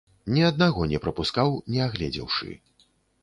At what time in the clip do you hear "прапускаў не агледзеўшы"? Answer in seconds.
1.03-2.49